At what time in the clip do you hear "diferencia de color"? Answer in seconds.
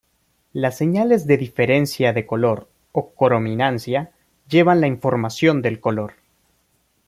1.37-2.67